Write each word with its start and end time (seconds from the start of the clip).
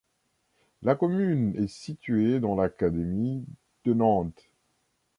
La 0.81 0.95
commune 0.95 1.53
est 1.63 1.67
située 1.67 2.39
dans 2.39 2.55
l'académie 2.55 3.45
de 3.85 3.93
Nantes. 3.93 4.49